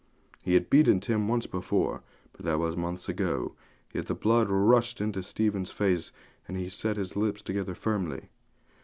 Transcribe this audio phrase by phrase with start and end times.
[0.41, 2.01] He had beaten Tim once before,
[2.33, 3.53] but that was months ago;
[3.93, 6.11] yet the blood rushed into Stephen's face,
[6.47, 8.31] and he set his lips together firmly.